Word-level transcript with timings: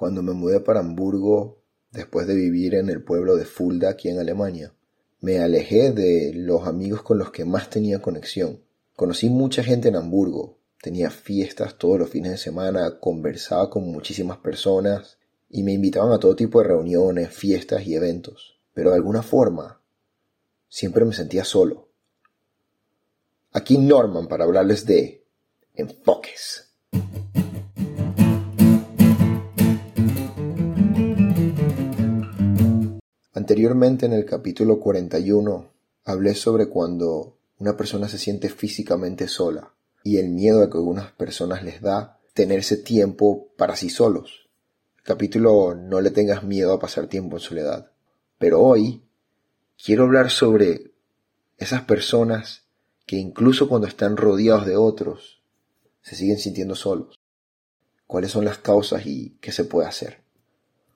cuando 0.00 0.22
me 0.22 0.32
mudé 0.32 0.60
para 0.60 0.80
Hamburgo 0.80 1.62
después 1.90 2.26
de 2.26 2.34
vivir 2.34 2.74
en 2.74 2.88
el 2.88 3.04
pueblo 3.04 3.36
de 3.36 3.44
Fulda 3.44 3.90
aquí 3.90 4.08
en 4.08 4.18
Alemania. 4.18 4.72
Me 5.20 5.40
alejé 5.40 5.92
de 5.92 6.32
los 6.34 6.66
amigos 6.66 7.02
con 7.02 7.18
los 7.18 7.30
que 7.30 7.44
más 7.44 7.68
tenía 7.68 8.00
conexión. 8.00 8.64
Conocí 8.96 9.28
mucha 9.28 9.62
gente 9.62 9.88
en 9.88 9.96
Hamburgo, 9.96 10.56
tenía 10.80 11.10
fiestas 11.10 11.76
todos 11.76 11.98
los 11.98 12.08
fines 12.08 12.30
de 12.30 12.38
semana, 12.38 12.98
conversaba 12.98 13.68
con 13.68 13.92
muchísimas 13.92 14.38
personas 14.38 15.18
y 15.50 15.62
me 15.64 15.74
invitaban 15.74 16.12
a 16.12 16.18
todo 16.18 16.34
tipo 16.34 16.62
de 16.62 16.68
reuniones, 16.68 17.28
fiestas 17.28 17.86
y 17.86 17.94
eventos. 17.94 18.58
Pero 18.72 18.92
de 18.92 18.96
alguna 18.96 19.22
forma 19.22 19.82
siempre 20.66 21.04
me 21.04 21.12
sentía 21.12 21.44
solo. 21.44 21.90
Aquí 23.52 23.76
Norman 23.76 24.28
para 24.28 24.44
hablarles 24.44 24.86
de 24.86 25.26
enfoques. 25.74 26.69
Anteriormente 33.50 34.06
en 34.06 34.12
el 34.12 34.24
capítulo 34.24 34.78
41 34.78 35.72
hablé 36.04 36.36
sobre 36.36 36.68
cuando 36.68 37.36
una 37.58 37.76
persona 37.76 38.06
se 38.06 38.16
siente 38.16 38.48
físicamente 38.48 39.26
sola 39.26 39.74
y 40.04 40.18
el 40.18 40.28
miedo 40.28 40.62
a 40.62 40.70
que 40.70 40.78
algunas 40.78 41.10
personas 41.10 41.64
les 41.64 41.82
da 41.82 42.20
tenerse 42.32 42.76
tiempo 42.76 43.48
para 43.56 43.74
sí 43.74 43.90
solos. 43.90 44.48
El 44.98 45.02
capítulo 45.02 45.74
No 45.74 46.00
le 46.00 46.12
tengas 46.12 46.44
miedo 46.44 46.72
a 46.72 46.78
pasar 46.78 47.08
tiempo 47.08 47.38
en 47.38 47.40
soledad. 47.40 47.90
Pero 48.38 48.60
hoy 48.60 49.02
quiero 49.84 50.04
hablar 50.04 50.30
sobre 50.30 50.92
esas 51.58 51.82
personas 51.82 52.68
que 53.04 53.16
incluso 53.16 53.68
cuando 53.68 53.88
están 53.88 54.16
rodeados 54.16 54.64
de 54.64 54.76
otros, 54.76 55.42
se 56.02 56.14
siguen 56.14 56.38
sintiendo 56.38 56.76
solos. 56.76 57.18
¿Cuáles 58.06 58.30
son 58.30 58.44
las 58.44 58.58
causas 58.58 59.04
y 59.06 59.38
qué 59.40 59.50
se 59.50 59.64
puede 59.64 59.88
hacer? 59.88 60.22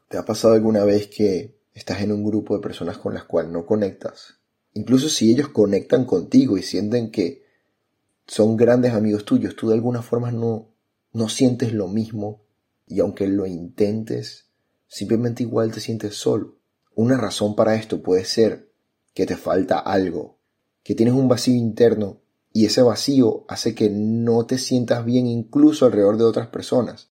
¿Te 0.09 0.18
ha 0.18 0.24
pasado 0.24 0.54
alguna 0.54 0.84
vez 0.84 1.09
que 1.09 1.53
estás 1.74 2.01
en 2.01 2.12
un 2.12 2.24
grupo 2.24 2.56
de 2.56 2.62
personas 2.62 2.98
con 2.98 3.15
las 3.15 3.24
cuales 3.24 3.51
no 3.51 3.66
conectas? 3.66 4.38
Incluso 4.73 5.09
si 5.09 5.30
ellos 5.30 5.48
conectan 5.48 6.04
contigo 6.04 6.57
y 6.57 6.62
sienten 6.62 7.10
que 7.10 7.45
son 8.26 8.57
grandes 8.57 8.93
amigos 8.93 9.24
tuyos, 9.24 9.54
tú 9.54 9.68
de 9.68 9.74
alguna 9.74 10.02
forma 10.02 10.30
no, 10.30 10.71
no 11.13 11.29
sientes 11.29 11.73
lo 11.73 11.88
mismo 11.88 12.43
y 12.87 13.01
aunque 13.01 13.26
lo 13.26 13.46
intentes, 13.46 14.46
simplemente 14.87 15.43
igual 15.43 15.73
te 15.73 15.80
sientes 15.80 16.16
solo. 16.16 16.57
Una 16.95 17.16
razón 17.16 17.54
para 17.54 17.74
esto 17.74 18.02
puede 18.02 18.24
ser 18.24 18.70
que 19.15 19.26
te 19.26 19.37
falta 19.37 19.79
algo, 19.79 20.38
que 20.82 20.95
tienes 20.95 21.15
un 21.15 21.29
vacío 21.29 21.54
interno 21.54 22.20
y 22.52 22.66
ese 22.66 22.82
vacío 22.82 23.45
hace 23.48 23.74
que 23.74 23.91
no 23.91 24.46
te 24.46 24.59
sientas 24.59 25.04
bien 25.04 25.26
incluso 25.26 25.87
alrededor 25.87 26.16
de 26.16 26.24
otras 26.24 26.48
personas, 26.48 27.10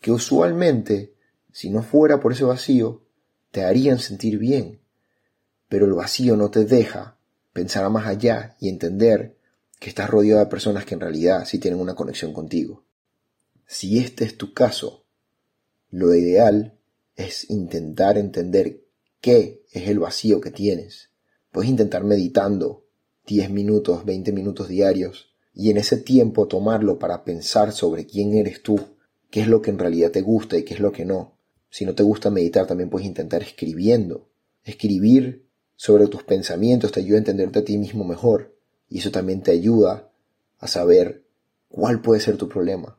que 0.00 0.12
usualmente, 0.12 1.14
si 1.52 1.68
no 1.70 1.82
fuera 1.82 2.20
por 2.20 2.32
ese 2.32 2.44
vacío, 2.44 3.02
te 3.50 3.64
harían 3.64 3.98
sentir 3.98 4.38
bien. 4.38 4.80
Pero 5.68 5.86
el 5.86 5.92
vacío 5.92 6.36
no 6.36 6.50
te 6.50 6.64
deja 6.64 7.18
pensar 7.52 7.88
más 7.90 8.06
allá 8.06 8.56
y 8.60 8.68
entender 8.68 9.36
que 9.78 9.88
estás 9.88 10.10
rodeado 10.10 10.40
de 10.40 10.46
personas 10.46 10.84
que 10.84 10.94
en 10.94 11.00
realidad 11.00 11.44
sí 11.44 11.58
tienen 11.58 11.80
una 11.80 11.94
conexión 11.94 12.32
contigo. 12.32 12.84
Si 13.66 13.98
este 13.98 14.24
es 14.24 14.36
tu 14.36 14.54
caso, 14.54 15.04
lo 15.90 16.14
ideal 16.14 16.78
es 17.16 17.48
intentar 17.50 18.18
entender 18.18 18.84
qué 19.20 19.62
es 19.72 19.88
el 19.88 19.98
vacío 19.98 20.40
que 20.40 20.50
tienes. 20.50 21.10
Puedes 21.50 21.70
intentar 21.70 22.04
meditando 22.04 22.86
10 23.26 23.50
minutos, 23.50 24.04
20 24.04 24.32
minutos 24.32 24.68
diarios 24.68 25.34
y 25.52 25.70
en 25.70 25.76
ese 25.76 25.96
tiempo 25.96 26.46
tomarlo 26.46 26.98
para 26.98 27.24
pensar 27.24 27.72
sobre 27.72 28.06
quién 28.06 28.34
eres 28.34 28.62
tú, 28.62 28.80
qué 29.30 29.40
es 29.40 29.48
lo 29.48 29.60
que 29.60 29.70
en 29.70 29.78
realidad 29.78 30.10
te 30.10 30.22
gusta 30.22 30.56
y 30.56 30.64
qué 30.64 30.74
es 30.74 30.80
lo 30.80 30.92
que 30.92 31.04
no. 31.04 31.37
Si 31.70 31.84
no 31.84 31.94
te 31.94 32.02
gusta 32.02 32.30
meditar, 32.30 32.66
también 32.66 32.90
puedes 32.90 33.06
intentar 33.06 33.42
escribiendo. 33.42 34.28
Escribir 34.64 35.46
sobre 35.76 36.06
tus 36.08 36.24
pensamientos 36.24 36.92
te 36.92 37.00
ayuda 37.00 37.16
a 37.16 37.18
entenderte 37.18 37.60
a 37.60 37.64
ti 37.64 37.78
mismo 37.78 38.04
mejor 38.04 38.56
y 38.88 38.98
eso 38.98 39.10
también 39.10 39.42
te 39.42 39.52
ayuda 39.52 40.10
a 40.58 40.66
saber 40.66 41.24
cuál 41.68 42.00
puede 42.00 42.20
ser 42.20 42.36
tu 42.36 42.48
problema. 42.48 42.98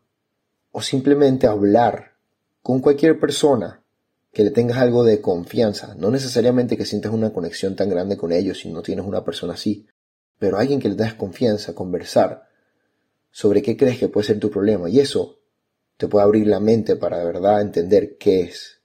O 0.72 0.82
simplemente 0.82 1.48
hablar 1.48 2.14
con 2.62 2.80
cualquier 2.80 3.20
persona 3.20 3.84
que 4.32 4.44
le 4.44 4.52
tengas 4.52 4.78
algo 4.78 5.04
de 5.04 5.22
confianza. 5.22 5.96
No 5.96 6.12
necesariamente 6.12 6.78
que 6.78 6.86
sientas 6.86 7.12
una 7.12 7.34
conexión 7.34 7.76
tan 7.76 7.90
grande 7.90 8.18
con 8.18 8.32
ellos 8.32 8.60
si 8.60 8.70
no 8.70 8.82
tienes 8.84 9.06
una 9.06 9.26
persona 9.26 9.54
así, 9.54 9.88
pero 10.38 10.58
alguien 10.58 10.80
que 10.80 10.90
le 10.90 10.96
das 10.96 11.16
confianza, 11.16 11.74
conversar 11.74 12.48
sobre 13.32 13.62
qué 13.62 13.76
crees 13.76 13.98
que 13.98 14.08
puede 14.08 14.28
ser 14.28 14.40
tu 14.40 14.50
problema. 14.50 14.90
Y 14.90 15.00
eso 15.00 15.39
te 16.00 16.08
puede 16.08 16.24
abrir 16.24 16.48
la 16.48 16.62
mente 16.62 16.96
para 16.96 17.20
de 17.20 17.26
verdad 17.26 17.60
entender 17.60 18.16
qué 18.18 18.44
es. 18.44 18.80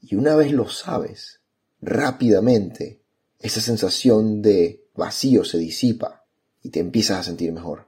Y 0.00 0.16
una 0.16 0.34
vez 0.34 0.50
lo 0.50 0.68
sabes, 0.68 1.40
rápidamente 1.80 3.00
esa 3.38 3.60
sensación 3.60 4.42
de 4.42 4.84
vacío 4.92 5.44
se 5.44 5.58
disipa 5.58 6.26
y 6.60 6.70
te 6.70 6.80
empiezas 6.80 7.20
a 7.20 7.22
sentir 7.22 7.52
mejor. 7.52 7.86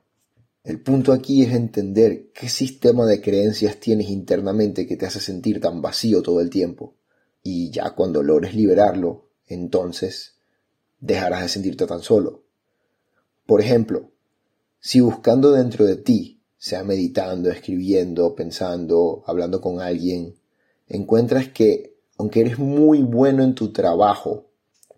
El 0.62 0.80
punto 0.80 1.12
aquí 1.12 1.42
es 1.42 1.52
entender 1.52 2.30
qué 2.32 2.48
sistema 2.48 3.06
de 3.06 3.20
creencias 3.20 3.80
tienes 3.80 4.08
internamente 4.08 4.86
que 4.86 4.96
te 4.96 5.06
hace 5.06 5.18
sentir 5.18 5.60
tan 5.60 5.82
vacío 5.82 6.22
todo 6.22 6.40
el 6.40 6.48
tiempo. 6.48 6.94
Y 7.42 7.72
ya 7.72 7.90
cuando 7.90 8.22
logres 8.22 8.54
liberarlo, 8.54 9.30
entonces 9.48 10.36
dejarás 11.00 11.42
de 11.42 11.48
sentirte 11.48 11.86
tan 11.86 12.02
solo. 12.02 12.44
Por 13.46 13.60
ejemplo, 13.60 14.12
si 14.78 15.00
buscando 15.00 15.50
dentro 15.50 15.84
de 15.86 15.96
ti, 15.96 16.33
sea 16.64 16.82
meditando, 16.82 17.50
escribiendo, 17.50 18.34
pensando, 18.34 19.22
hablando 19.26 19.60
con 19.60 19.82
alguien, 19.82 20.34
encuentras 20.88 21.48
que, 21.48 21.98
aunque 22.16 22.40
eres 22.40 22.58
muy 22.58 23.02
bueno 23.02 23.44
en 23.44 23.54
tu 23.54 23.70
trabajo, 23.70 24.46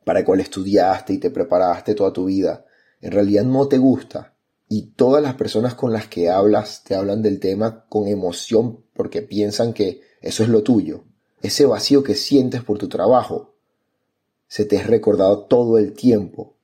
para 0.05 0.21
el 0.21 0.25
cual 0.25 0.39
estudiaste 0.39 1.15
y 1.15 1.19
te 1.19 1.33
preparaste 1.33 1.97
toda 1.97 2.13
tu 2.13 2.27
vida, 2.27 2.65
en 3.01 3.11
realidad 3.11 3.43
no 3.43 3.67
te 3.67 3.79
gusta, 3.79 4.37
y 4.69 4.93
todas 4.93 5.21
las 5.21 5.35
personas 5.35 5.75
con 5.75 5.93
las 5.93 6.07
que 6.07 6.31
hablas 6.31 6.85
te 6.85 6.95
hablan 6.95 7.21
del 7.21 7.41
tema 7.41 7.85
con 7.89 8.07
emoción 8.07 8.85
porque 8.95 9.23
piensan 9.23 9.73
que 9.73 10.03
eso 10.23 10.45
es 10.45 10.49
lo 10.49 10.63
tuyo, 10.63 11.03
ese 11.43 11.67
vacío 11.67 12.05
que 12.05 12.15
sientes 12.15 12.63
por 12.63 12.79
tu 12.79 12.89
trabajo, 12.89 13.57
se 14.47 14.67
te 14.67 14.77
es 14.77 14.87
recordado 14.87 15.47
todo 15.47 15.79
el 15.79 15.95
tiempo. 15.95 16.55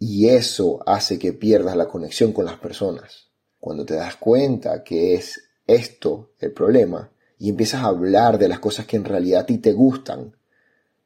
Y 0.00 0.30
eso 0.30 0.82
hace 0.84 1.20
que 1.20 1.32
pierdas 1.32 1.76
la 1.76 1.86
conexión 1.86 2.32
con 2.32 2.44
las 2.44 2.58
personas. 2.58 3.31
Cuando 3.62 3.86
te 3.86 3.94
das 3.94 4.16
cuenta 4.16 4.82
que 4.82 5.14
es 5.14 5.40
esto 5.68 6.32
el 6.40 6.50
problema 6.50 7.12
y 7.38 7.48
empiezas 7.48 7.84
a 7.84 7.86
hablar 7.86 8.36
de 8.36 8.48
las 8.48 8.58
cosas 8.58 8.86
que 8.86 8.96
en 8.96 9.04
realidad 9.04 9.42
a 9.42 9.46
ti 9.46 9.58
te 9.58 9.72
gustan 9.72 10.36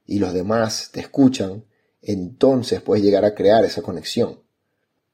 y 0.07 0.21
los 0.21 0.33
demás 0.33 0.89
te 0.91 1.01
escuchan, 1.01 1.67
entonces 2.01 2.81
puedes 2.81 3.05
llegar 3.05 3.27
a 3.27 3.35
crear 3.35 3.63
esa 3.67 3.83
conexión. 3.83 4.41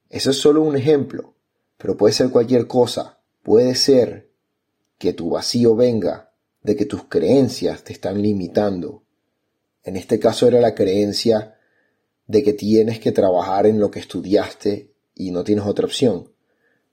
Eso 0.09 0.31
es 0.31 0.37
solo 0.37 0.63
un 0.63 0.77
ejemplo, 0.77 1.35
pero 1.79 1.97
puede 1.97 2.13
ser 2.15 2.31
cualquier 2.31 2.69
cosa. 2.69 3.19
Puede 3.43 3.75
ser 3.75 4.31
que 4.97 5.13
tu 5.13 5.31
vacío 5.31 5.75
venga 5.75 6.33
de 6.63 6.77
que 6.77 6.87
tus 6.87 7.07
creencias 7.09 7.83
te 7.83 7.93
están 7.93 8.23
limitando. 8.23 9.03
En 9.83 9.97
este 9.97 10.21
caso 10.21 10.47
era 10.47 10.61
la 10.61 10.77
creencia 10.77 11.59
de 12.29 12.45
que 12.45 12.53
tienes 12.53 13.01
que 13.01 13.11
trabajar 13.11 13.67
en 13.67 13.81
lo 13.81 13.91
que 13.91 13.99
estudiaste 13.99 14.95
y 15.17 15.33
no 15.33 15.43
tienes 15.43 15.67
otra 15.67 15.87
opción. 15.87 16.31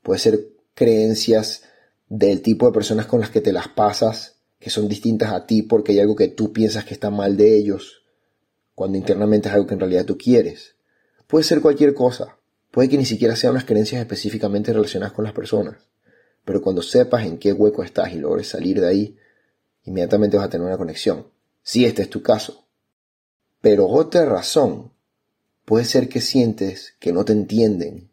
Puede 0.02 0.20
ser 0.20 0.48
creencias 0.74 1.64
del 2.08 2.42
tipo 2.42 2.66
de 2.66 2.74
personas 2.74 3.06
con 3.06 3.20
las 3.20 3.30
que 3.30 3.42
te 3.42 3.54
las 3.54 3.68
pasas, 3.68 4.38
que 4.60 4.70
son 4.70 4.88
distintas 4.88 5.32
a 5.32 5.46
ti 5.46 5.62
porque 5.62 5.94
hay 5.94 6.00
algo 6.00 6.16
que 6.16 6.28
tú 6.28 6.52
piensas 6.52 6.86
que 6.86 6.94
está 6.94 7.10
mal 7.10 7.38
de 7.38 7.58
ellos, 7.58 8.04
cuando 8.76 8.98
internamente 8.98 9.50
es 9.50 9.56
algo 9.56 9.68
que 9.68 9.74
en 9.74 9.80
realidad 9.80 10.06
tú 10.06 10.18
quieres. 10.18 10.76
Puede 11.28 11.44
ser 11.44 11.62
cualquier 11.62 11.94
cosa. 11.94 12.38
Puede 12.72 12.90
que 12.90 12.98
ni 12.98 13.06
siquiera 13.06 13.36
sean 13.36 13.52
unas 13.52 13.66
creencias 13.66 14.02
específicamente 14.02 14.74
relacionadas 14.74 15.14
con 15.14 15.26
las 15.26 15.34
personas. 15.34 15.78
Pero 16.46 16.62
cuando 16.62 16.81
sepas 16.81 17.26
en 17.26 17.38
qué 17.38 17.54
hueco 17.54 17.84
estás 17.84 18.14
y 18.14 18.18
logres 18.18 18.48
salir 18.48 18.80
de 18.80 18.88
ahí, 18.88 19.18
inmediatamente 19.84 20.38
vas 20.38 20.48
a 20.48 20.50
tener 20.50 20.66
una 20.66 20.78
conexión. 20.78 21.28
Si 21.62 21.86
este 21.86 22.04
es 22.04 22.10
tu 22.10 22.22
caso. 22.22 22.66
Pero 23.62 23.88
otra 23.88 24.25
razón 24.25 24.92
Puede 25.69 25.86
ser 25.86 26.10
que 26.10 26.19
sientes 26.19 26.95
que 27.00 27.13
no 27.13 27.25
te 27.25 27.31
entienden. 27.31 28.08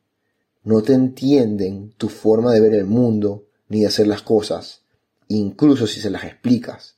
No 0.66 0.82
te 0.82 0.94
entienden 0.94 1.94
tu 1.96 2.08
forma 2.08 2.52
de 2.52 2.60
ver 2.60 2.74
el 2.74 2.86
mundo 2.86 3.46
ni 3.68 3.82
de 3.82 3.86
hacer 3.86 4.08
las 4.08 4.22
cosas, 4.22 4.82
incluso 5.28 5.86
si 5.86 6.00
se 6.00 6.10
las 6.10 6.24
explicas. 6.24 6.96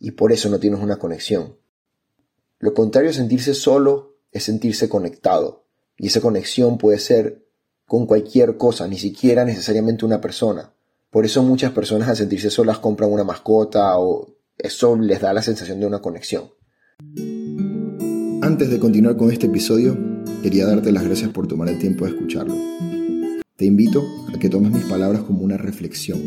Y 0.00 0.12
por 0.12 0.32
eso 0.32 0.48
no 0.48 0.58
tienes 0.58 0.80
una 0.80 0.96
conexión. 0.96 1.58
Lo 2.60 2.72
contrario 2.72 3.10
a 3.10 3.12
sentirse 3.12 3.52
solo 3.52 4.16
es 4.32 4.44
sentirse 4.44 4.88
conectado. 4.88 5.66
Y 5.98 6.06
esa 6.06 6.22
conexión 6.22 6.78
puede 6.78 6.98
ser 6.98 7.44
con 7.86 8.06
cualquier 8.06 8.56
cosa, 8.56 8.88
ni 8.88 8.96
siquiera 8.96 9.44
necesariamente 9.44 10.06
una 10.06 10.22
persona. 10.22 10.72
Por 11.10 11.26
eso 11.26 11.42
muchas 11.42 11.72
personas 11.72 12.08
al 12.08 12.16
sentirse 12.16 12.48
solas 12.48 12.78
compran 12.78 13.12
una 13.12 13.22
mascota 13.22 13.98
o 13.98 14.34
eso 14.56 14.96
les 14.96 15.20
da 15.20 15.34
la 15.34 15.42
sensación 15.42 15.78
de 15.78 15.86
una 15.86 16.00
conexión. 16.00 16.52
Antes 18.40 18.70
de 18.70 18.78
continuar 18.78 19.18
con 19.18 19.30
este 19.30 19.44
episodio, 19.44 19.94
quería 20.42 20.64
darte 20.64 20.90
las 20.90 21.04
gracias 21.04 21.28
por 21.28 21.46
tomar 21.46 21.68
el 21.68 21.78
tiempo 21.78 22.06
de 22.06 22.12
escucharlo. 22.12 22.54
Te 23.56 23.66
invito 23.66 24.04
a 24.34 24.38
que 24.40 24.48
tomes 24.48 24.72
mis 24.72 24.82
palabras 24.86 25.22
como 25.22 25.42
una 25.42 25.56
reflexión 25.56 26.18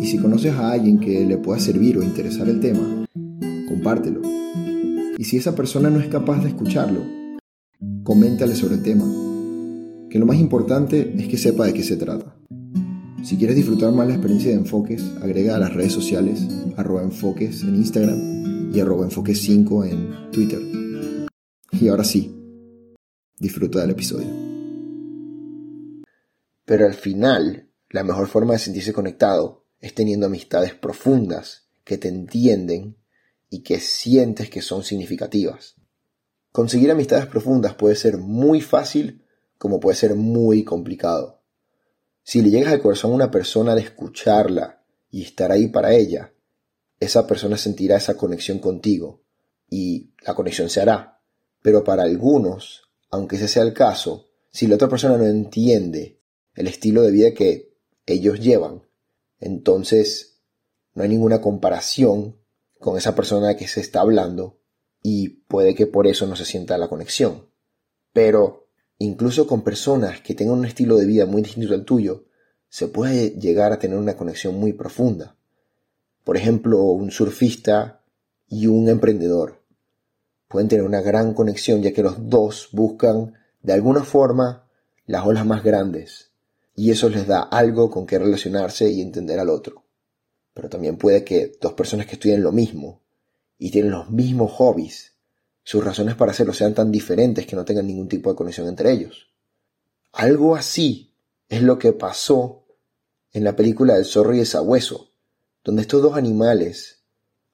Y 0.00 0.06
si 0.06 0.16
conoces 0.16 0.54
a 0.54 0.72
alguien 0.72 0.98
que 0.98 1.26
le 1.26 1.36
pueda 1.36 1.60
servir 1.60 1.98
o 1.98 2.02
interesar 2.02 2.48
el 2.48 2.58
tema, 2.58 3.06
compártelo. 3.68 4.22
Y 5.18 5.24
si 5.24 5.36
esa 5.36 5.54
persona 5.54 5.90
no 5.90 6.00
es 6.00 6.08
capaz 6.08 6.42
de 6.42 6.48
escucharlo, 6.48 7.00
coméntale 8.02 8.56
sobre 8.56 8.76
el 8.76 8.82
tema. 8.82 9.04
Que 10.08 10.18
lo 10.18 10.24
más 10.24 10.38
importante 10.38 11.14
es 11.18 11.28
que 11.28 11.36
sepa 11.36 11.66
de 11.66 11.74
qué 11.74 11.82
se 11.82 11.96
trata. 11.96 12.34
Si 13.22 13.36
quieres 13.36 13.54
disfrutar 13.54 13.92
más 13.92 14.08
la 14.08 14.14
experiencia 14.14 14.50
de 14.52 14.56
Enfoques, 14.56 15.04
agrega 15.20 15.56
a 15.56 15.58
las 15.58 15.74
redes 15.74 15.92
sociales 15.92 16.48
arroba 16.78 17.02
enfoques 17.02 17.62
en 17.62 17.76
Instagram 17.76 18.72
y 18.74 18.80
arroba 18.80 19.04
enfoques 19.04 19.38
5 19.42 19.84
en 19.84 20.08
Twitter. 20.32 20.60
Y 21.78 21.88
ahora 21.88 22.04
sí, 22.04 22.34
disfruta 23.38 23.82
del 23.82 23.90
episodio. 23.90 24.51
Pero 26.64 26.86
al 26.86 26.94
final, 26.94 27.68
la 27.90 28.04
mejor 28.04 28.28
forma 28.28 28.54
de 28.54 28.58
sentirse 28.60 28.92
conectado 28.92 29.66
es 29.80 29.94
teniendo 29.94 30.26
amistades 30.26 30.74
profundas 30.74 31.68
que 31.84 31.98
te 31.98 32.08
entienden 32.08 32.96
y 33.50 33.62
que 33.62 33.80
sientes 33.80 34.48
que 34.48 34.62
son 34.62 34.84
significativas. 34.84 35.76
Conseguir 36.52 36.90
amistades 36.90 37.26
profundas 37.26 37.74
puede 37.74 37.96
ser 37.96 38.18
muy 38.18 38.60
fácil 38.60 39.24
como 39.58 39.80
puede 39.80 39.96
ser 39.96 40.14
muy 40.14 40.64
complicado. 40.64 41.42
Si 42.22 42.40
le 42.40 42.50
llegas 42.50 42.72
al 42.72 42.80
corazón 42.80 43.12
a 43.12 43.14
una 43.14 43.30
persona 43.30 43.74
de 43.74 43.82
escucharla 43.82 44.84
y 45.10 45.22
estar 45.22 45.50
ahí 45.50 45.68
para 45.68 45.92
ella, 45.92 46.32
esa 47.00 47.26
persona 47.26 47.56
sentirá 47.56 47.96
esa 47.96 48.16
conexión 48.16 48.58
contigo 48.58 49.22
y 49.68 50.12
la 50.24 50.34
conexión 50.34 50.68
se 50.68 50.80
hará. 50.80 51.20
Pero 51.60 51.82
para 51.82 52.04
algunos, 52.04 52.82
aunque 53.10 53.36
ese 53.36 53.48
sea 53.48 53.64
el 53.64 53.72
caso, 53.72 54.28
si 54.50 54.66
la 54.66 54.76
otra 54.76 54.88
persona 54.88 55.16
no 55.16 55.26
entiende 55.26 56.21
el 56.54 56.66
estilo 56.66 57.02
de 57.02 57.10
vida 57.10 57.34
que 57.34 57.74
ellos 58.06 58.40
llevan, 58.40 58.82
entonces 59.40 60.40
no 60.94 61.02
hay 61.02 61.08
ninguna 61.08 61.40
comparación 61.40 62.36
con 62.78 62.96
esa 62.96 63.14
persona 63.14 63.56
que 63.56 63.68
se 63.68 63.80
está 63.80 64.00
hablando 64.00 64.58
y 65.02 65.28
puede 65.28 65.74
que 65.74 65.86
por 65.86 66.06
eso 66.06 66.26
no 66.26 66.36
se 66.36 66.44
sienta 66.44 66.78
la 66.78 66.88
conexión. 66.88 67.48
Pero 68.12 68.62
Incluso 69.02 69.48
con 69.48 69.62
personas 69.62 70.20
que 70.20 70.32
tengan 70.32 70.58
un 70.58 70.64
estilo 70.64 70.96
de 70.96 71.06
vida 71.06 71.26
muy 71.26 71.42
distinto 71.42 71.74
al 71.74 71.84
tuyo, 71.84 72.26
se 72.68 72.86
puede 72.86 73.30
llegar 73.30 73.72
a 73.72 73.80
tener 73.80 73.98
una 73.98 74.16
conexión 74.16 74.54
muy 74.54 74.74
profunda. 74.74 75.34
Por 76.22 76.36
ejemplo, 76.36 76.80
un 76.84 77.10
surfista 77.10 78.04
y 78.46 78.68
un 78.68 78.88
emprendedor 78.88 79.60
pueden 80.46 80.68
tener 80.68 80.84
una 80.84 81.00
gran 81.00 81.34
conexión 81.34 81.82
ya 81.82 81.92
que 81.92 82.04
los 82.04 82.30
dos 82.30 82.68
buscan 82.70 83.34
de 83.60 83.72
alguna 83.72 84.04
forma 84.04 84.68
las 85.06 85.26
olas 85.26 85.46
más 85.46 85.64
grandes 85.64 86.30
y 86.74 86.90
eso 86.90 87.08
les 87.08 87.26
da 87.26 87.42
algo 87.42 87.90
con 87.90 88.06
que 88.06 88.18
relacionarse 88.18 88.90
y 88.90 89.00
entender 89.00 89.38
al 89.38 89.50
otro. 89.50 89.84
Pero 90.54 90.68
también 90.68 90.96
puede 90.96 91.24
que 91.24 91.52
dos 91.60 91.72
personas 91.74 92.06
que 92.06 92.14
estudian 92.14 92.42
lo 92.42 92.52
mismo 92.52 93.02
y 93.58 93.70
tienen 93.70 93.92
los 93.92 94.10
mismos 94.10 94.52
hobbies 94.52 95.12
sus 95.64 95.84
razones 95.84 96.16
para 96.16 96.32
hacerlo 96.32 96.52
sean 96.52 96.74
tan 96.74 96.90
diferentes 96.90 97.46
que 97.46 97.54
no 97.54 97.64
tengan 97.64 97.86
ningún 97.86 98.08
tipo 98.08 98.30
de 98.30 98.36
conexión 98.36 98.66
entre 98.68 98.90
ellos. 98.90 99.28
Algo 100.12 100.56
así 100.56 101.14
es 101.48 101.62
lo 101.62 101.78
que 101.78 101.92
pasó 101.92 102.64
en 103.32 103.44
la 103.44 103.54
película 103.54 103.94
del 103.94 104.04
zorro 104.04 104.34
y 104.34 104.40
el 104.40 104.46
sabueso, 104.46 105.10
donde 105.64 105.82
estos 105.82 106.02
dos 106.02 106.16
animales, 106.16 107.02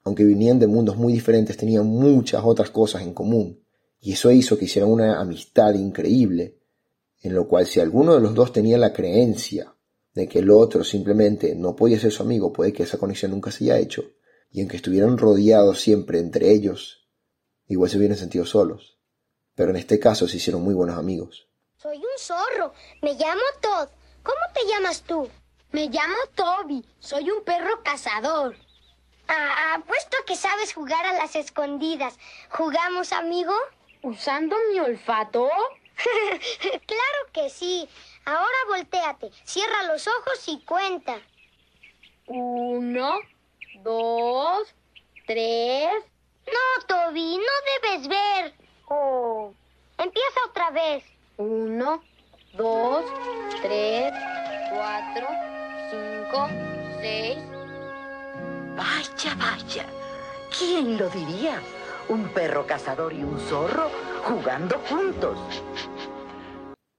aunque 0.04 0.24
venían 0.24 0.58
de 0.58 0.66
mundos 0.66 0.96
muy 0.96 1.12
diferentes, 1.12 1.56
tenían 1.56 1.86
muchas 1.86 2.42
otras 2.44 2.70
cosas 2.70 3.02
en 3.02 3.12
común, 3.12 3.60
y 4.00 4.12
eso 4.12 4.30
hizo 4.30 4.58
que 4.58 4.64
hicieran 4.64 4.90
una 4.90 5.20
amistad 5.20 5.74
increíble, 5.74 6.57
en 7.20 7.34
lo 7.34 7.48
cual 7.48 7.66
si 7.66 7.80
alguno 7.80 8.14
de 8.14 8.20
los 8.20 8.34
dos 8.34 8.52
tenía 8.52 8.78
la 8.78 8.92
creencia 8.92 9.74
de 10.14 10.28
que 10.28 10.40
el 10.40 10.50
otro 10.50 10.84
simplemente 10.84 11.54
no 11.54 11.76
podía 11.76 11.98
ser 11.98 12.12
su 12.12 12.22
amigo, 12.22 12.52
puede 12.52 12.72
que 12.72 12.82
esa 12.82 12.98
conexión 12.98 13.32
nunca 13.32 13.50
se 13.50 13.64
haya 13.64 13.78
hecho, 13.78 14.12
y 14.50 14.60
aunque 14.60 14.76
estuvieran 14.76 15.18
rodeados 15.18 15.80
siempre 15.80 16.18
entre 16.18 16.50
ellos 16.50 16.98
igual 17.68 17.90
se 17.90 17.98
hubieran 17.98 18.16
sentido 18.16 18.44
solos. 18.44 18.98
Pero 19.54 19.70
en 19.70 19.76
este 19.76 20.00
caso 20.00 20.26
se 20.26 20.38
hicieron 20.38 20.62
muy 20.62 20.74
buenos 20.74 20.98
amigos. 20.98 21.48
Soy 21.76 21.98
un 21.98 22.18
zorro. 22.18 22.72
Me 23.02 23.14
llamo 23.14 23.42
Todd. 23.60 23.88
¿Cómo 24.22 24.40
te 24.54 24.66
llamas 24.66 25.02
tú? 25.02 25.28
Me 25.72 25.88
llamo 25.88 26.16
Toby. 26.34 26.84
Soy 26.98 27.30
un 27.30 27.44
perro 27.44 27.82
cazador. 27.84 28.56
Ah, 29.28 29.74
apuesto 29.74 30.16
que 30.26 30.36
sabes 30.36 30.72
jugar 30.72 31.04
a 31.04 31.12
las 31.12 31.36
escondidas. 31.36 32.18
¿Jugamos, 32.50 33.12
amigo? 33.12 33.52
¿Usando 34.02 34.56
mi 34.72 34.80
olfato? 34.80 35.48
claro 36.86 37.32
que 37.32 37.50
sí. 37.50 37.88
Ahora 38.24 38.56
volteate, 38.68 39.30
cierra 39.44 39.84
los 39.84 40.06
ojos 40.06 40.46
y 40.46 40.60
cuenta. 40.64 41.20
Uno, 42.26 43.18
dos, 43.82 44.74
tres, 45.26 45.90
no, 46.46 46.86
Toby, 46.86 47.38
no 47.38 47.88
debes 47.88 48.08
ver. 48.08 48.54
Oh. 48.88 49.52
Empieza 49.98 50.40
otra 50.48 50.70
vez. 50.70 51.04
Uno, 51.36 52.02
dos, 52.54 53.04
tres, 53.62 54.12
cuatro, 54.70 55.26
cinco, 55.90 56.48
seis. 57.00 57.38
Vaya, 58.76 59.34
vaya. 59.36 59.86
¿Quién 60.56 60.96
lo 60.96 61.08
diría? 61.10 61.60
Un 62.08 62.28
perro 62.28 62.66
cazador 62.66 63.12
y 63.12 63.22
un 63.22 63.38
zorro 63.40 63.90
jugando 64.24 64.78
juntos. 64.88 65.38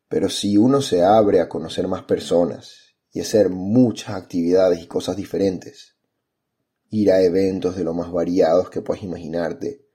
Pero 0.09 0.27
si 0.27 0.57
uno 0.57 0.81
se 0.81 1.03
abre 1.03 1.39
a 1.39 1.47
conocer 1.47 1.87
más 1.87 2.03
personas 2.03 2.95
y 3.11 3.21
hacer 3.21 3.49
muchas 3.49 4.15
actividades 4.15 4.81
y 4.81 4.87
cosas 4.87 5.15
diferentes, 5.15 5.97
ir 6.89 7.11
a 7.11 7.21
eventos 7.21 7.75
de 7.75 7.83
lo 7.83 7.93
más 7.93 8.11
variados 8.11 8.71
que 8.71 8.81
puedas 8.81 9.03
imaginarte, 9.03 9.85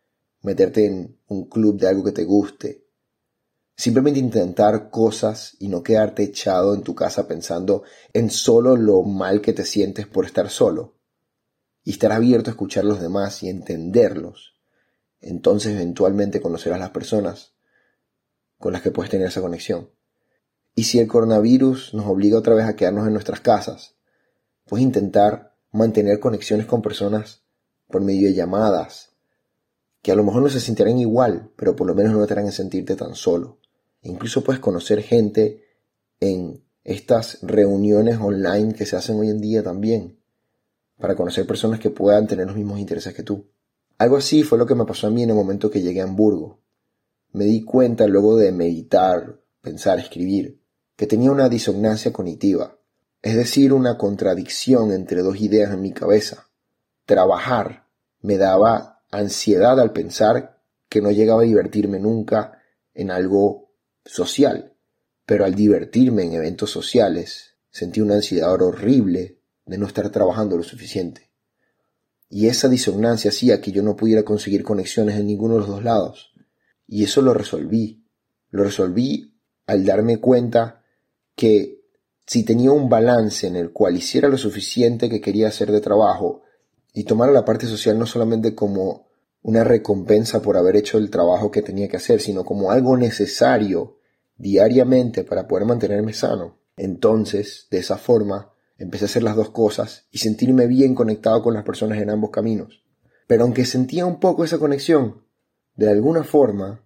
meterte 0.40 0.86
en 0.86 1.18
un 1.26 1.48
club 1.48 1.78
de 1.78 1.88
algo 1.88 2.04
que 2.04 2.12
te 2.12 2.24
guste, 2.24 2.86
simplemente 3.76 4.20
intentar 4.20 4.88
cosas 4.88 5.56
y 5.58 5.66
no 5.66 5.82
quedarte 5.82 6.22
echado 6.22 6.74
en 6.74 6.82
tu 6.82 6.94
casa 6.94 7.26
pensando 7.26 7.82
en 8.12 8.30
solo 8.30 8.76
lo 8.76 9.02
mal 9.02 9.40
que 9.40 9.52
te 9.52 9.64
sientes 9.64 10.06
por 10.06 10.26
estar 10.26 10.48
solo, 10.48 10.94
y 11.82 11.90
estar 11.90 12.12
abierto 12.12 12.50
a 12.50 12.52
escuchar 12.52 12.84
a 12.84 12.88
los 12.88 13.00
demás 13.00 13.42
y 13.42 13.48
entenderlos, 13.48 14.54
entonces 15.20 15.74
eventualmente 15.74 16.40
conocerás 16.40 16.78
las 16.78 16.90
personas 16.90 17.56
con 18.58 18.72
las 18.72 18.80
que 18.80 18.92
puedes 18.92 19.10
tener 19.10 19.26
esa 19.26 19.40
conexión. 19.40 19.90
Y 20.74 20.84
si 20.84 20.98
el 20.98 21.06
coronavirus 21.06 21.94
nos 21.94 22.06
obliga 22.06 22.38
otra 22.38 22.54
vez 22.54 22.66
a 22.66 22.74
quedarnos 22.74 23.06
en 23.06 23.12
nuestras 23.12 23.40
casas, 23.40 23.94
puedes 24.66 24.84
intentar 24.84 25.54
mantener 25.70 26.18
conexiones 26.18 26.66
con 26.66 26.82
personas 26.82 27.42
por 27.88 28.02
medio 28.02 28.28
de 28.28 28.34
llamadas, 28.34 29.12
que 30.02 30.10
a 30.10 30.16
lo 30.16 30.24
mejor 30.24 30.42
no 30.42 30.48
se 30.48 30.60
sentirán 30.60 30.98
igual, 30.98 31.50
pero 31.56 31.76
por 31.76 31.86
lo 31.86 31.94
menos 31.94 32.12
no 32.12 32.26
te 32.26 32.32
harán 32.32 32.50
sentirte 32.50 32.96
tan 32.96 33.14
solo. 33.14 33.58
E 34.02 34.10
incluso 34.10 34.42
puedes 34.42 34.60
conocer 34.60 35.02
gente 35.02 35.64
en 36.20 36.62
estas 36.82 37.38
reuniones 37.42 38.18
online 38.20 38.74
que 38.74 38.84
se 38.84 38.96
hacen 38.96 39.18
hoy 39.18 39.30
en 39.30 39.40
día 39.40 39.62
también, 39.62 40.18
para 40.98 41.14
conocer 41.14 41.46
personas 41.46 41.78
que 41.78 41.90
puedan 41.90 42.26
tener 42.26 42.46
los 42.46 42.56
mismos 42.56 42.80
intereses 42.80 43.14
que 43.14 43.22
tú. 43.22 43.46
Algo 43.96 44.16
así 44.16 44.42
fue 44.42 44.58
lo 44.58 44.66
que 44.66 44.74
me 44.74 44.84
pasó 44.84 45.06
a 45.06 45.10
mí 45.10 45.22
en 45.22 45.30
el 45.30 45.36
momento 45.36 45.70
que 45.70 45.82
llegué 45.82 46.00
a 46.00 46.04
Hamburgo. 46.04 46.58
Me 47.32 47.44
di 47.44 47.64
cuenta 47.64 48.06
luego 48.06 48.36
de 48.36 48.52
meditar, 48.52 49.40
pensar, 49.60 49.98
escribir, 49.98 50.60
que 50.96 51.06
tenía 51.06 51.30
una 51.30 51.48
disonancia 51.48 52.12
cognitiva 52.12 52.78
es 53.24 53.36
decir, 53.36 53.72
una 53.72 53.96
contradicción 53.96 54.92
entre 54.92 55.22
dos 55.22 55.40
ideas 55.40 55.72
en 55.72 55.80
mi 55.80 55.92
cabeza. 55.92 56.50
Trabajar 57.06 57.88
me 58.20 58.36
daba 58.36 59.02
ansiedad 59.10 59.80
al 59.80 59.94
pensar 59.94 60.60
que 60.90 61.00
no 61.00 61.10
llegaba 61.10 61.40
a 61.40 61.46
divertirme 61.46 61.98
nunca 61.98 62.60
en 62.92 63.10
algo 63.10 63.72
social, 64.04 64.74
pero 65.24 65.46
al 65.46 65.54
divertirme 65.54 66.24
en 66.24 66.34
eventos 66.34 66.70
sociales 66.70 67.54
sentí 67.70 68.02
una 68.02 68.16
ansiedad 68.16 68.52
horrible 68.60 69.38
de 69.64 69.78
no 69.78 69.86
estar 69.86 70.10
trabajando 70.10 70.58
lo 70.58 70.62
suficiente. 70.62 71.30
Y 72.28 72.48
esa 72.48 72.68
disonancia 72.68 73.30
hacía 73.30 73.62
que 73.62 73.72
yo 73.72 73.82
no 73.82 73.96
pudiera 73.96 74.22
conseguir 74.22 74.64
conexiones 74.64 75.16
en 75.16 75.28
ninguno 75.28 75.54
de 75.54 75.60
los 75.60 75.68
dos 75.68 75.82
lados. 75.82 76.34
Y 76.86 77.04
eso 77.04 77.22
lo 77.22 77.32
resolví. 77.32 78.04
Lo 78.50 78.64
resolví 78.64 79.34
al 79.66 79.86
darme 79.86 80.18
cuenta 80.18 80.83
que 81.34 81.82
si 82.26 82.44
tenía 82.44 82.72
un 82.72 82.88
balance 82.88 83.46
en 83.46 83.56
el 83.56 83.72
cual 83.72 83.96
hiciera 83.96 84.28
lo 84.28 84.38
suficiente 84.38 85.10
que 85.10 85.20
quería 85.20 85.48
hacer 85.48 85.70
de 85.70 85.80
trabajo 85.80 86.42
y 86.92 87.04
tomara 87.04 87.32
la 87.32 87.44
parte 87.44 87.66
social 87.66 87.98
no 87.98 88.06
solamente 88.06 88.54
como 88.54 89.08
una 89.42 89.62
recompensa 89.62 90.40
por 90.40 90.56
haber 90.56 90.76
hecho 90.76 90.96
el 90.96 91.10
trabajo 91.10 91.50
que 91.50 91.60
tenía 91.60 91.88
que 91.88 91.98
hacer, 91.98 92.20
sino 92.20 92.44
como 92.44 92.70
algo 92.70 92.96
necesario 92.96 93.98
diariamente 94.38 95.22
para 95.22 95.46
poder 95.46 95.66
mantenerme 95.66 96.14
sano. 96.14 96.56
Entonces, 96.76 97.66
de 97.70 97.78
esa 97.78 97.98
forma, 97.98 98.52
empecé 98.78 99.04
a 99.04 99.06
hacer 99.06 99.22
las 99.22 99.36
dos 99.36 99.50
cosas 99.50 100.06
y 100.10 100.18
sentirme 100.18 100.66
bien 100.66 100.94
conectado 100.94 101.42
con 101.42 101.54
las 101.54 101.64
personas 101.64 101.98
en 101.98 102.10
ambos 102.10 102.30
caminos. 102.30 102.84
Pero 103.26 103.44
aunque 103.44 103.64
sentía 103.64 104.06
un 104.06 104.18
poco 104.18 104.44
esa 104.44 104.58
conexión, 104.58 105.24
de 105.76 105.90
alguna 105.90 106.24
forma, 106.24 106.84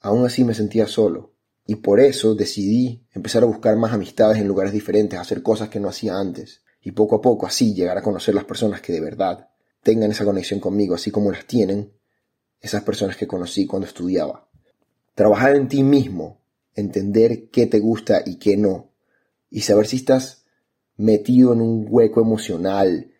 aún 0.00 0.26
así 0.26 0.44
me 0.44 0.54
sentía 0.54 0.86
solo. 0.86 1.33
Y 1.66 1.76
por 1.76 2.00
eso 2.00 2.34
decidí 2.34 3.06
empezar 3.12 3.42
a 3.42 3.46
buscar 3.46 3.76
más 3.76 3.92
amistades 3.92 4.38
en 4.38 4.48
lugares 4.48 4.72
diferentes, 4.72 5.18
hacer 5.18 5.42
cosas 5.42 5.68
que 5.68 5.80
no 5.80 5.88
hacía 5.88 6.16
antes. 6.16 6.62
y 6.86 6.92
poco 6.92 7.16
a 7.16 7.22
poco 7.22 7.46
así 7.46 7.72
llegar 7.72 7.96
a 7.96 8.02
conocer 8.02 8.34
las 8.34 8.44
personas 8.44 8.82
que 8.82 8.92
de 8.92 9.00
verdad 9.00 9.48
tengan 9.82 10.10
esa 10.10 10.26
conexión 10.26 10.60
conmigo, 10.60 10.94
así 10.94 11.10
como 11.10 11.32
las 11.32 11.46
tienen 11.46 11.94
esas 12.60 12.82
personas 12.82 13.16
que 13.16 13.26
conocí 13.26 13.66
cuando 13.66 13.86
estudiaba. 13.86 14.48
Trabajar 15.14 15.56
en 15.56 15.68
ti 15.68 15.82
mismo, 15.82 16.42
entender 16.74 17.48
qué 17.50 17.66
te 17.66 17.80
gusta 17.80 18.22
y 18.26 18.36
qué 18.36 18.58
no, 18.58 18.90
y 19.48 19.62
saber 19.62 19.86
si 19.86 19.96
estás 19.96 20.44
metido 20.96 21.52
en 21.52 21.60
un 21.60 21.86
hueco 21.88 22.20
emocional 22.20 23.12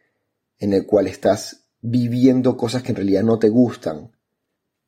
en 0.59 0.73
el 0.73 0.87
cual 0.87 1.07
estás 1.07 1.67
viviendo 1.81 2.57
cosas 2.57 2.83
que 2.83 2.93
en 2.93 2.97
realidad 2.97 3.23
no 3.23 3.39
te 3.39 3.49
gustan 3.49 4.13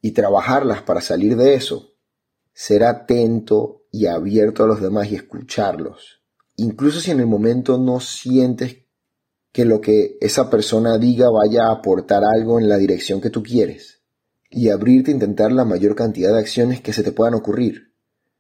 y 0.00 0.12
trabajarlas 0.12 0.82
para 0.82 1.00
salir 1.00 1.36
de 1.36 1.54
eso. 1.54 1.95
Ser 2.58 2.84
atento 2.84 3.84
y 3.92 4.06
abierto 4.06 4.64
a 4.64 4.66
los 4.66 4.80
demás 4.80 5.12
y 5.12 5.14
escucharlos. 5.14 6.22
Incluso 6.56 7.00
si 7.00 7.10
en 7.10 7.20
el 7.20 7.26
momento 7.26 7.76
no 7.76 8.00
sientes 8.00 8.78
que 9.52 9.66
lo 9.66 9.82
que 9.82 10.16
esa 10.22 10.48
persona 10.48 10.96
diga 10.96 11.28
vaya 11.28 11.66
a 11.66 11.72
aportar 11.72 12.22
algo 12.24 12.58
en 12.58 12.70
la 12.70 12.78
dirección 12.78 13.20
que 13.20 13.28
tú 13.28 13.42
quieres. 13.42 14.00
Y 14.48 14.70
abrirte 14.70 15.10
a 15.10 15.14
intentar 15.14 15.52
la 15.52 15.66
mayor 15.66 15.94
cantidad 15.94 16.32
de 16.32 16.38
acciones 16.38 16.80
que 16.80 16.94
se 16.94 17.02
te 17.02 17.12
puedan 17.12 17.34
ocurrir. 17.34 17.92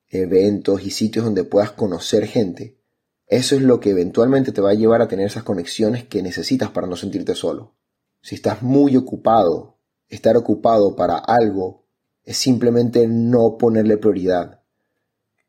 Eventos 0.08 0.82
y 0.82 0.92
sitios 0.92 1.26
donde 1.26 1.44
puedas 1.44 1.72
conocer 1.72 2.26
gente. 2.26 2.80
Eso 3.26 3.54
es 3.54 3.60
lo 3.60 3.80
que 3.80 3.90
eventualmente 3.90 4.50
te 4.50 4.62
va 4.62 4.70
a 4.70 4.74
llevar 4.74 5.02
a 5.02 5.08
tener 5.08 5.26
esas 5.26 5.42
conexiones 5.42 6.04
que 6.04 6.22
necesitas 6.22 6.70
para 6.70 6.86
no 6.86 6.96
sentirte 6.96 7.34
solo. 7.34 7.76
Si 8.22 8.34
estás 8.34 8.62
muy 8.62 8.96
ocupado, 8.96 9.76
estar 10.08 10.38
ocupado 10.38 10.96
para 10.96 11.18
algo 11.18 11.85
es 12.26 12.36
simplemente 12.36 13.06
no 13.06 13.56
ponerle 13.56 13.96
prioridad. 13.96 14.60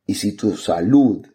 Y 0.06 0.14
si 0.14 0.38
tu 0.38 0.56
salud 0.56 1.26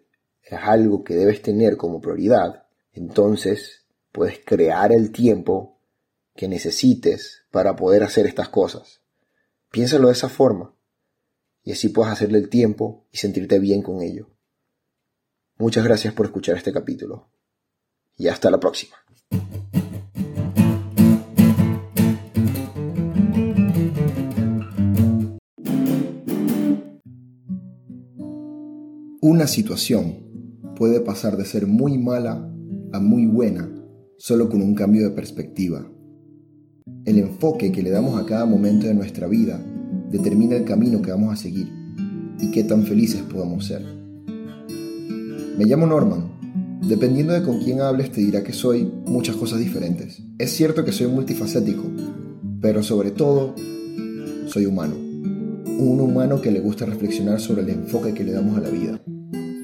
es 0.43 0.59
algo 0.63 1.03
que 1.05 1.15
debes 1.15 1.43
tener 1.43 1.77
como 1.77 2.01
prioridad, 2.01 2.69
entonces 2.93 3.85
puedes 4.13 4.41
crear 4.45 4.93
el 4.93 5.11
tiempo 5.11 5.81
que 6.35 6.49
necesites 6.49 7.43
para 7.51 7.77
poder 7.77 8.05
hacer 8.05 8.27
estas 8.27 8.49
cosas. 8.49 9.03
Piénsalo 9.71 10.07
de 10.07 10.15
esa 10.15 10.29
forma 10.29 10.75
y 11.65 11.73
así 11.73 11.89
puedes 11.89 12.13
hacerle 12.13 12.39
el 12.39 12.49
tiempo 12.49 13.07
y 13.11 13.19
sentirte 13.19 13.59
bien 13.59 13.83
con 13.83 14.01
ello. 14.01 14.31
Muchas 15.59 15.85
gracias 15.85 16.15
por 16.15 16.27
escuchar 16.27 16.57
este 16.57 16.73
capítulo 16.73 17.31
y 18.17 18.29
hasta 18.29 18.51
la 18.51 18.61
próxima. 18.61 18.97
Una 29.43 29.49
situación 29.49 30.19
puede 30.77 31.01
pasar 31.01 31.37
de 31.37 31.45
ser 31.45 31.67
muy 31.67 31.99
mala 31.99 32.49
a 32.93 33.01
muy 33.01 33.27
buena 33.27 33.69
solo 34.17 34.49
con 34.49 34.63
un 34.63 34.77
cambio 34.77 35.03
de 35.03 35.11
perspectiva. 35.11 35.85
El 37.05 37.19
enfoque 37.19 37.73
que 37.73 37.83
le 37.83 37.91
damos 37.91 38.21
a 38.21 38.25
cada 38.25 38.47
momento 38.47 38.87
de 38.87 38.95
nuestra 38.95 39.27
vida 39.27 39.61
determina 40.13 40.55
el 40.55 40.63
camino 40.63 41.03
que 41.03 41.11
vamos 41.11 41.33
a 41.33 41.43
seguir 41.43 41.69
y 42.39 42.53
qué 42.53 42.63
tan 42.63 42.85
felices 42.85 43.23
podamos 43.23 43.67
ser. 43.67 43.85
Me 45.59 45.65
llamo 45.65 45.89
Norman. 45.89 46.79
Dependiendo 46.87 47.33
de 47.33 47.43
con 47.43 47.59
quién 47.65 47.81
hables 47.81 48.13
te 48.13 48.21
dirá 48.21 48.45
que 48.45 48.53
soy 48.53 48.89
muchas 49.07 49.35
cosas 49.35 49.59
diferentes. 49.59 50.23
Es 50.39 50.53
cierto 50.53 50.85
que 50.85 50.93
soy 50.93 51.09
multifacético, 51.09 51.83
pero 52.61 52.85
sobre 52.85 53.11
todo 53.11 53.57
soy 54.47 54.67
humano. 54.67 54.95
Un 54.95 55.99
humano 56.01 56.41
que 56.41 56.53
le 56.53 56.61
gusta 56.61 56.87
reflexionar 56.87 57.41
sobre 57.41 57.63
el 57.63 57.71
enfoque 57.71 58.15
que 58.15 58.23
le 58.23 58.31
damos 58.31 58.57
a 58.57 58.61
la 58.61 58.69
vida. 58.69 59.03